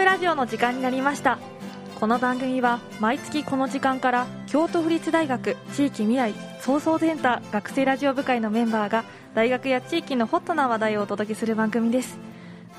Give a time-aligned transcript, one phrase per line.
[0.00, 1.38] プラジオの時間になりました。
[1.96, 6.32] この番組は毎月この時間から京都府立大学地域未来
[6.62, 9.04] 創造センター学生ラジオ部会のメンバーが
[9.34, 12.16] 大学や地域のホットな話題をお届けする番組です。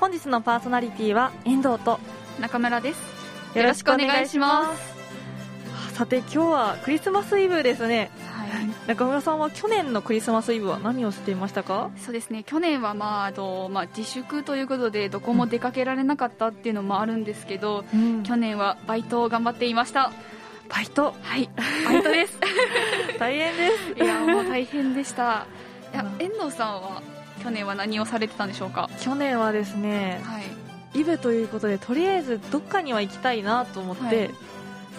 [0.00, 2.00] 本日のパーソナリティは遠藤と
[2.40, 3.56] 中村です。
[3.56, 5.94] よろしくお願いします。
[5.94, 7.98] さて今日はクリスマスイブですね。
[7.98, 8.21] はい
[8.86, 11.90] 中村さんは去年のクリスマスイブは何をしていましたか？
[11.96, 12.42] そうですね。
[12.44, 18.22] 去年は、まああとまあ、自粛ということでどこも出かけられなかったっていうのもあるんですけど、うん。
[18.22, 20.12] 去年はバイトを頑張っていました。
[20.68, 21.14] バイト？
[21.22, 21.48] はい。
[21.86, 22.38] バイトです。
[23.18, 24.02] 大変です。
[24.04, 25.46] いやもう大変でした。
[25.92, 26.22] いやうん。
[26.24, 27.02] 遠藤さんは
[27.42, 28.88] 去年は何をされてたんでしょうか？
[29.00, 31.00] 去年はですねはい。
[31.00, 34.30] イブということでとりあえずどっかには行きたいなと思って、はい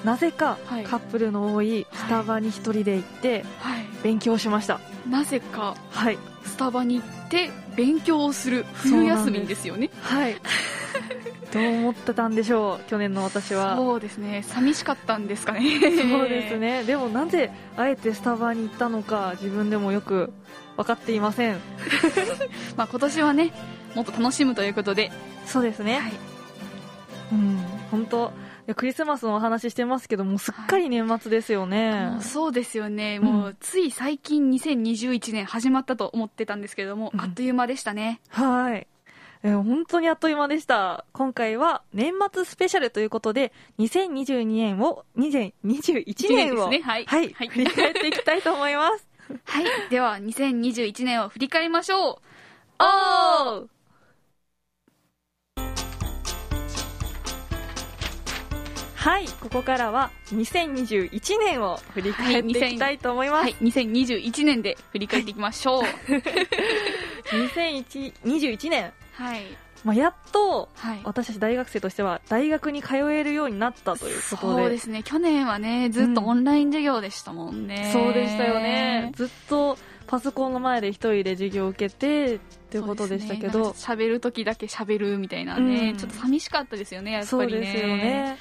[0.03, 0.83] なぜかはい。
[0.83, 3.85] カップルの多いスタバに一人で行ってはい。
[4.03, 4.79] 勉強しました。
[5.09, 6.17] なぜかはい。
[6.45, 9.89] スタバに行って勉強をする冬休みですよね。
[10.01, 10.35] はい。
[11.53, 13.75] どう思ってたんでしょう去年の私は。
[13.75, 14.43] そうですね。
[14.47, 15.61] 寂しかったんですかね。
[15.79, 16.83] そうですね。
[16.83, 20.33] でもなぜあえてスタバに行ったのか自分でもよく
[20.77, 21.57] 分かっていません。
[22.75, 23.53] まあ今年はね
[23.95, 25.11] もっと楽しむということで。
[25.45, 26.13] そうですね、はい。
[27.31, 27.59] うん。
[27.91, 33.25] 本当いやクリスマスのお話してますけどもうすっかり年末ですよね、もうそうですよね、うん。
[33.25, 37.21] もうつい最近2021年始まったと思ってたんですけれども、うん。
[37.21, 38.21] あっという間でしたね。
[38.29, 38.87] はい。
[39.43, 41.05] えー本当にあっという間でした。
[41.11, 46.81] 今回は年末スペシャルということで、2022年を、2021年を、ですね。
[46.81, 47.05] はい。
[47.05, 47.47] はい、はい。
[47.49, 49.05] 振り返っていきたいと思います。
[49.43, 49.65] はい。
[49.89, 52.21] では2021年を振り返りましょう。
[52.79, 53.67] おー
[59.03, 63.43] はい、ここからは2021年を振り返っていきたいと思います。
[63.43, 65.83] はい2021年で振り返っていきましょう。
[67.27, 69.41] 2021年、はい。
[69.83, 71.01] まあ、やっと、はい。
[71.03, 74.61] 私たち大学生としては大学に通えるようになったということで。
[74.61, 75.03] そうですね。
[75.03, 79.11] 去年はねずっとオンライン授業でしたもんね、そうでしたよね。
[79.15, 82.39] ずっとパソコンの前で一人で授業を受けてっ
[82.69, 84.07] ていうことでしたけど、そうですね。
[84.07, 85.97] る時だけ喋るみたいなね、うん。
[85.97, 87.53] ちょっと寂しかったですよねやっぱりね。
[87.53, 88.37] そうですよね。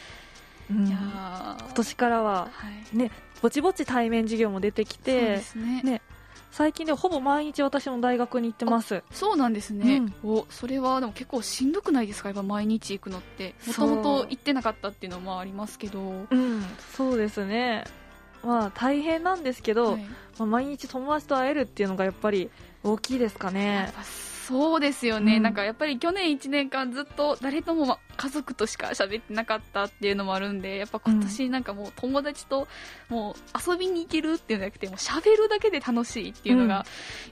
[0.71, 0.87] うん。
[0.87, 2.97] いや今ー年からははい。
[2.97, 5.83] ね、ぼちぼち対面授業も出てきてね。
[5.83, 6.03] ね、
[6.51, 9.03] 最近ではほぼ毎日私も大学に行ってます。
[9.11, 12.29] そうなんですね、おそれはでも結構しんどくないですか？
[12.29, 13.55] やっぱ毎日行くのって。
[13.67, 16.01] もともと行ってなかったっていうのもありますけど、
[16.31, 17.85] うん、そうですね。
[18.45, 20.03] まあ大変なんですけど、はい。
[20.39, 22.51] まあ、毎日友達と会えるっていうのがやっぱり
[22.83, 23.93] 大きいですかやね
[24.49, 25.43] そうですよね、うん。
[25.43, 32.67] なんかやっぱり去年1年間ずっと誰ともま家族としか喋ってなかったっていうのもあるんでやっぱ今年なんかもう友達と
[33.09, 36.71] もう遊びに行けるっていうんじゃなくてもう喋るだけで楽しいっていうのが、うん。
[36.73, 36.85] や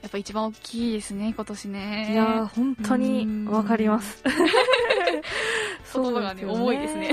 [0.07, 2.09] っぱ一番大きいですね今年ね。
[2.11, 4.23] いやー本当にわかります。
[5.93, 7.11] 言葉がね重いですね。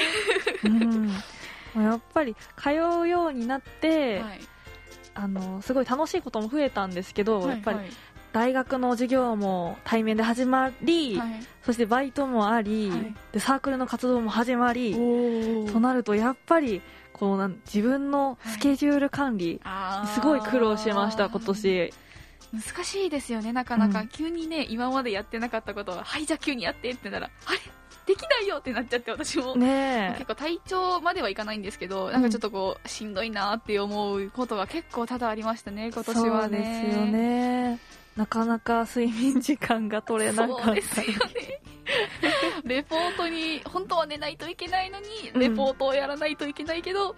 [0.64, 1.08] うん、
[1.74, 2.70] まあやっぱり通
[3.02, 4.40] うようになって、はい。
[5.14, 7.88] あのすごい楽しいことも増えたんですけど、やっぱりはい
[8.32, 11.28] 大学の授業も対面で始まり、はい。
[11.62, 13.14] そしてバイトもあり、はい。
[13.32, 19.60] でサークルの活動も始まり、おとなるとやっぱりこうなん自分のスケジュール管理、
[20.14, 21.92] すごい苦労しました今年。
[22.50, 24.08] 難しいですよねなかなか、うん。
[24.08, 27.58] 急にね今までやってなかったことをはいじゃあ急にやってってならあれ？
[28.06, 36.48] できないよってなっちゃって私も、ね結構体調まではいかないんですけどなんかちょっとこうしんどいなって思うことが結構多々ありましたね今え年はね。
[36.48, 37.78] そうですよね
[38.18, 40.64] なかなか睡眠時間が取れなかった。
[40.64, 41.12] そうですよね。
[42.64, 45.40] レポートに本当は寝ないといけないのにうん。
[45.40, 47.14] レポートをやらないといけないけど、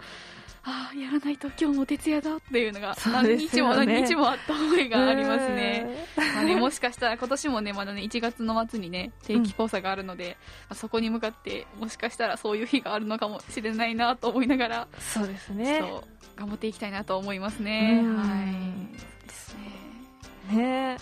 [0.62, 6.34] ああやらないと今日も徹夜だっていうのが何日も何日もあった思いがありますね、うん。
[6.34, 10.36] まあね、もしかしたら今年もねまだね1月の末にね定期講座があるので、
[10.68, 15.82] まあそこに向かってもしかしたらそういう日があるのかもしれないなと思いながら、そうですね。
[16.36, 18.16] 頑張っていきたいなと思いますね、うん。
[18.16, 19.26] はい。
[19.26, 19.69] ですね
[20.50, 20.98] ね。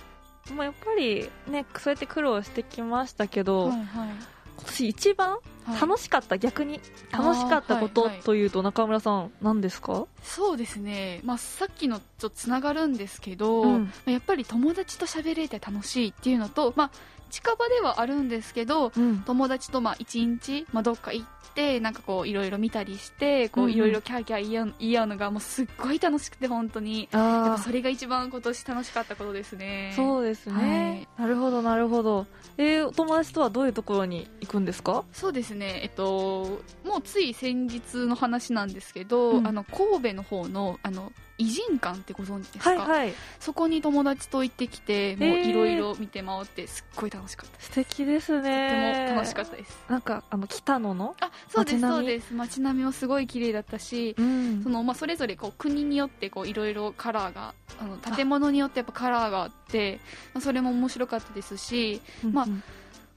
[0.54, 4.08] もうやっぱりねそうやって苦労してきましたけど、はいはい。
[4.56, 5.80] 今年一番はい。
[5.80, 6.80] 楽しかった、逆に。
[7.12, 8.46] 楽しかったことあーはいはいとい。
[8.46, 13.84] うと中村さん何ですか、そうですね、まあ、さっきのちょっとつながるんですけど、うん。
[13.84, 16.90] まあやっぱり友達と喋れて楽しいっていうのと、まあ、
[17.28, 19.20] 近場ではあるんですけどうん。
[19.26, 27.08] 友達とまあ一日、まあ、どっか行ってなんかこういろいろ見たりしてこういろいろキャーキャー言い合う言い合うのがもうすっごい楽しくて本当に。
[27.12, 29.92] やっそれが一番今年楽しかったことですね。
[29.96, 32.26] そうですね、なるほどなるほど。
[32.56, 35.04] えー、お友達とはどういうところに行くんですか？
[35.12, 39.46] そうですね、えっと、もうつい先日の話なんですけど、うん。
[39.46, 43.14] あの神戸の方のあの偉人館ってご存知ですか、はいはい。
[43.40, 49.78] そこに友達と行ってきてもういろいろ見て回ってすっごい楽しかった素敵ですとてねも楽しかったです。
[49.88, 51.98] なんかあの北野のあそうです街並み？
[51.98, 52.34] そうです。
[52.34, 54.62] 街並みもすごい綺麗だったしうん。
[54.62, 60.00] そのまあ、それぞれこう国によってこういろいろカラーがあの建物によってやっぱカラーがあって
[60.34, 62.62] まあ、それも面白かったですしまあうん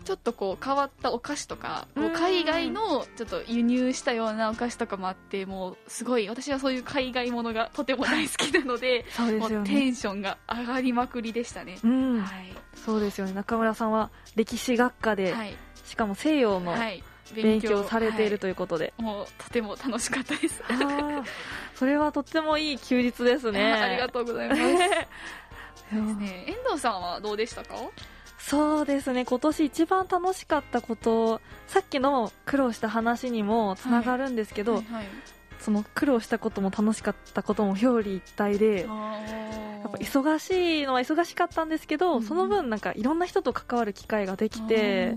[0.03, 2.13] ちょっとこう変わったお菓子とかこううん。
[2.13, 12.21] 海外のちょっと輸入したようなお菓子とかもあってもうすごい私はそういう海外ものがとても大好きなので そうでもうテンションが上がりまくりでしたね、うん。
[12.21, 12.53] はい。
[12.85, 13.33] そうですよね。
[13.33, 15.55] 中村さんは歴史学科で、はい、
[15.85, 17.03] しかも西洋のはい、
[17.33, 19.03] 勉強されているということで、はい。
[19.03, 20.63] もうとても楽しかったです。
[21.75, 23.73] それはとってもいい休日ですね。
[23.73, 24.61] ありがとうございます。
[24.61, 26.45] いやね。
[26.47, 27.75] 遠藤さんはどうでしたか？
[28.47, 29.23] そうですね。
[29.25, 34.83] 今年一番楽しかったことさっきの苦労した話にもつながるんですけど、はい。
[34.85, 35.05] はい
[35.61, 39.21] その苦労したことも楽しかったことも表裏一体であ
[39.83, 42.23] やっぱ忙しいのは忙しかったんですけど、うん。
[42.23, 45.15] その分なんかいろんな人と関わる機会ができて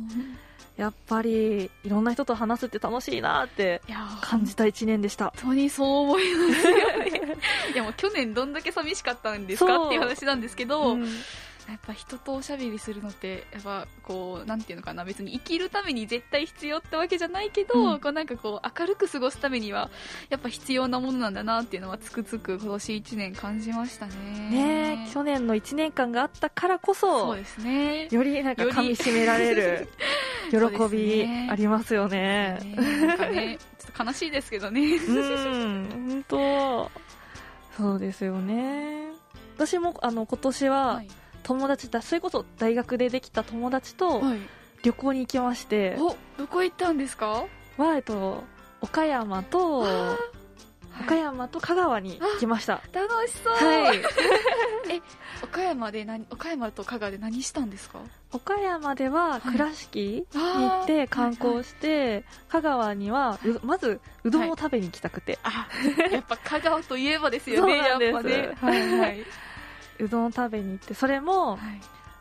[0.76, 3.80] やっぱりいろんな人と話すって楽しいなって
[4.20, 5.32] 感じた一年でした。
[5.36, 7.38] 本当にそう思いますよね。
[7.72, 10.00] いやもう去年どんだけ寂しかったんですかっていう。
[10.00, 11.08] 話なんですけど、うん
[11.69, 18.00] やっぱ人とおしゃべりするのってやっぱこうなんていうのかな別に生きるために絶対必要ってわけじゃないけど、うん。
[18.00, 19.90] こうなんかこう明るく過ごすためには
[20.28, 24.14] やっぱ必要なものなんだなっていうのはつくづく今年1年感じましたね。
[24.50, 28.08] ねえ去年の1年間があったからこそそうですね。
[28.10, 29.88] よりなんか噛み締められる
[30.50, 30.58] 喜
[30.94, 31.49] びね。
[31.50, 32.58] ありますよね。
[32.62, 34.82] ねねちょっと悲しいですけどね。
[34.82, 36.90] うん、本当。
[37.76, 39.08] そうですよね。
[39.56, 41.08] 私もあの今年ははい、
[41.44, 44.41] 友達だ、それこそ大学でできた友達とはい、
[44.82, 47.44] 旅行に行きまして、おどこ行ったんですか？
[47.76, 48.43] はえっと
[48.81, 50.17] 岡山とあ
[51.00, 52.81] 岡山と香川に行きました。
[52.93, 54.00] 楽しそう、はい。
[55.43, 57.99] 岡山で何岡山と香川で何したんですか？
[58.32, 59.41] 岡山でははい。
[59.41, 65.67] 倉敷に行って観光して、香川にはうまずうどんを食べに行きたくて、あ
[66.12, 69.25] やっぱ香川といえばですよねそうなんですやっぱねはいはい、
[69.99, 71.58] うどんを食べに行って、それもはい、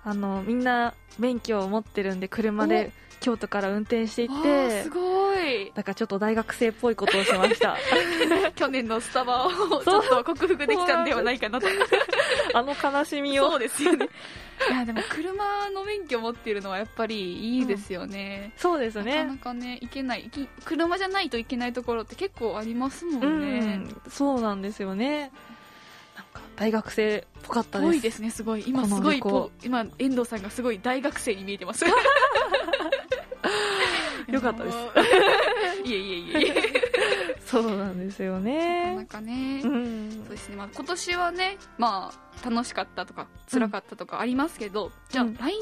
[0.03, 5.71] あのみんな免許を持ってるんで車で京都から運転していってすごい。
[5.73, 7.77] だからちょっと大学生っぽいことをしました。
[8.55, 11.67] 去年のスタバをちょっと克服できたんではないかなと。
[12.53, 14.09] あの悲しみそうをですよね。
[14.69, 20.29] いやでも車の免許持っているのはやっぱりいいですよね、そうですなかねなかね行けない
[20.63, 24.01] 車じゃないといけないところって結構ありますもうんね、ん。
[24.09, 25.31] そうなんですよね
[26.55, 27.89] 大学生っぽかったです。
[27.89, 28.63] ぽいですねすごい。
[28.67, 29.21] 今すごい
[29.63, 31.83] 今遠藤さんがすごい大学生に見えてます。
[34.27, 34.77] よかったです。
[35.85, 36.83] いえいえいえいえ。
[37.45, 38.95] そうなんですよね。
[38.95, 40.11] なかね、うん。
[40.25, 42.11] そうですね、まあ、今年はね、ま
[42.43, 45.35] あ、楽しかったとか辛かったとかありますけど、じゃあうん。
[45.35, 45.53] 来年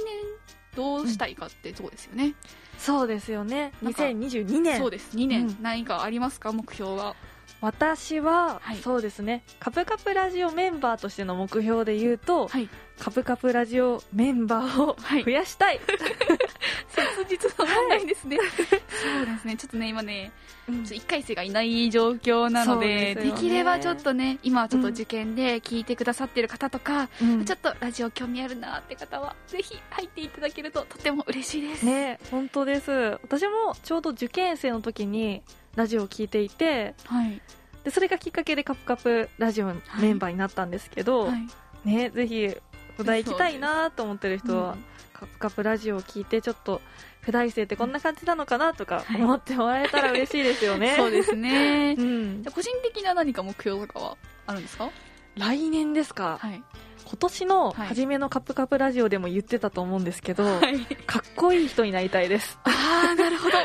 [0.76, 2.34] どうしたいかってそうですよね、
[2.78, 3.74] そうですよね。
[3.82, 4.78] なんか2022年。
[4.78, 5.18] そうです。
[5.18, 5.58] 2年、うん。
[5.62, 6.54] 何かありますか？
[6.54, 7.16] 目標は
[7.62, 8.78] 私は、はい。
[8.78, 9.44] そうですね。
[9.60, 12.68] カプカプラジオメンバーとしての目標で言うと、はい。
[13.00, 15.24] カプカプラジオメンバーをはい。
[15.24, 15.80] 増やしたい、
[16.90, 19.56] 切実な問題ですね、そうですね。
[19.58, 20.32] ちょっとね今ね
[20.68, 20.82] うん。
[20.82, 23.32] 1回生がいない状況なのででね。
[23.32, 27.46] できればちょっとね今はちょっと受験で聞いてくださってる方とか、うん。
[27.46, 32.92] ちょっとラジオ興味あるなって方はぜひ入っていただけるととても嬉しいです、ね本当です。
[33.22, 35.44] 私もちょうど受験生の時に
[35.76, 37.42] ラジオを聞いていてはい、
[37.84, 41.48] でそれがきっかけでカプカプラジオのメンバーになったんですけど、はい。
[41.86, 42.50] ねぜひ
[42.98, 44.86] 普段行きたいなと思ってる人は、うん
[45.22, 46.82] カプカプラジオを聞いてちょっと
[47.20, 49.22] 普大生ってこんな感じなのかなとかはい。
[49.22, 51.96] 思ってもらえたら嬉しいですよね、 そうですね。
[51.96, 52.44] うん。
[52.52, 54.90] 個人的な何か目標とかはあるんですか？
[55.38, 56.64] 来年ですか、はい、
[57.06, 57.88] 今年のはい。
[57.90, 62.58] 初めのカプカプラジオでも言ってたと思うんですけど、はい、かっこいい人になりたいです。
[62.64, 63.58] ああなるほど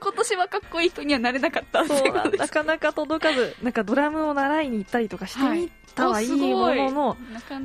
[0.00, 1.86] 今年はかっこいい人にはなれなかった。
[1.86, 7.16] そいうなかなか届かずなんかドラムを習いに行ったりとかしてみたはいいものの、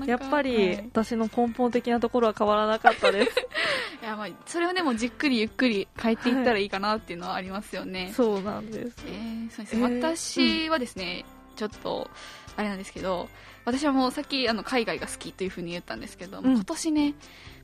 [0.06, 0.76] やっぱりはい。
[0.92, 3.32] 私の根本的なところは変わらなかったです。
[4.02, 8.98] いやまあそれはでもじっくりゆっくり変えていったらいいかなっていうのはありますよね、 そうなんです。
[9.08, 11.26] えーそうです私はですね、
[11.56, 12.10] ちょっと
[12.58, 13.30] あれなんですけど
[13.66, 16.54] 私はもうさっきあの海外が好きというふうに言ったんですけど、うん。
[16.54, 17.14] 今年ね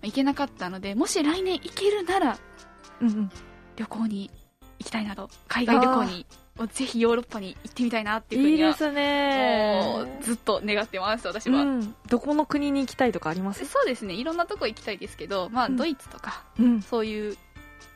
[0.01, 2.37] 行けなかったのでもし来年行けるなら
[3.01, 3.31] うんうん。
[3.77, 4.31] 旅行に
[4.81, 5.29] 行きたいなと。
[5.47, 6.25] 海外旅行に
[6.73, 13.65] ぜひヨーロッパに行ってみたいなっていうふうにはいいですもねうずっと願ってます私は、うん、どこの国に行きたいとかあります？
[13.65, 14.13] そうですね。
[14.13, 15.77] いろんなとこ行きたいですけど、まあ、うん。
[15.77, 16.81] ドイツとか、うん。
[16.81, 17.37] そういう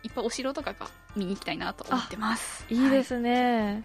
[0.04, 2.66] いっぱいお城とかが見に行きたいなと思ってます。
[2.70, 3.84] いいですね、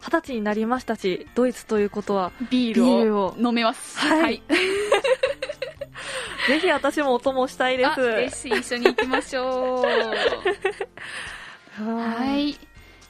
[0.00, 3.98] 二十歳になりましたしドイツということはビールを飲めます。
[3.98, 4.42] はい。
[6.48, 9.84] ぜひ私もお供したいであすぜひ一緒に行きましょう
[11.78, 12.56] ははい。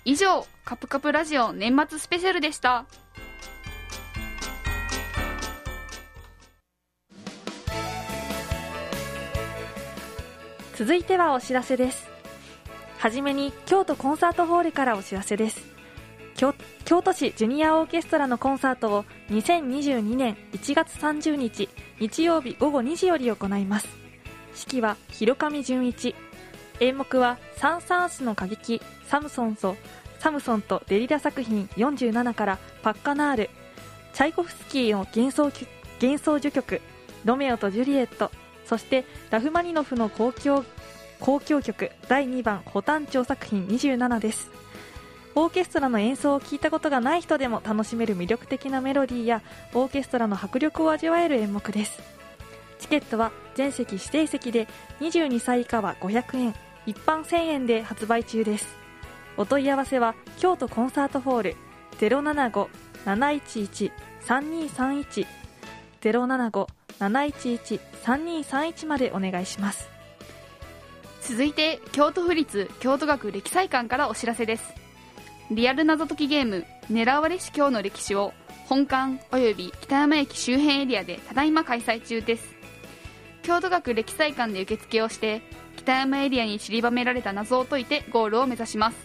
[0.05, 2.87] 以上カプカプラジオ年末スペシャルでした。
[10.77, 12.09] 続いてはお知らせです。
[12.99, 15.61] はじめに京都コンサートホールからお知らせです。
[16.37, 16.55] 京
[16.85, 23.89] 京都市ジュニアオーケストラのコンサートを2022年1月30日日曜日午後2時より行います。
[24.55, 26.15] 式は広上純一
[26.81, 29.77] 演目はサン・サーンスの歌劇サムソンと
[30.19, 33.51] サムソンとデリラ作品47からパッカナール。
[34.13, 35.45] チャイコフスキーの幻想
[36.01, 36.81] 幻想序曲
[37.25, 38.31] ロメオとジュリエット。
[38.65, 40.65] そしてラフマニノフの交響
[41.19, 44.51] 交響曲第2番保単調作品27です。
[45.35, 52.22] オーケストラの演奏を聞いたことがない人でも楽しめる魅力的なメロディーやオーケストラの迫力を味わえる演目です。
[52.93, 54.69] ケットは全席指定席で
[55.01, 58.77] 22歳以下は500円一般1000円で発売中です。
[59.39, 61.57] お問い合わせは京都コンサートホール
[63.07, 65.27] 075-711-3231
[66.03, 69.89] 075-711-3231までお願いします。
[71.23, 74.75] 続いて京都府立京都学歴祭館からお知らせです。
[75.51, 78.35] リアル謎解きゲーム「狙われし今日の歴史」を
[78.67, 82.62] 本館および北山駅周辺エリアでただいま開催中です。
[83.43, 85.43] 京都学歴祭館で受付をして
[85.77, 88.97] 北山エリアに散りばめられた謎を解いてゴールを目指します。